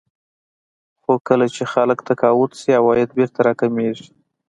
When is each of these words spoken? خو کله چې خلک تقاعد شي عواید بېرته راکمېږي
خو 1.01 1.13
کله 1.27 1.45
چې 1.55 1.63
خلک 1.73 1.99
تقاعد 2.09 2.51
شي 2.59 2.69
عواید 2.79 3.09
بېرته 3.17 3.39
راکمېږي 3.47 4.07